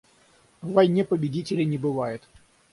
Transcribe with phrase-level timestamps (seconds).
[0.63, 2.23] В войне победителей не бывает.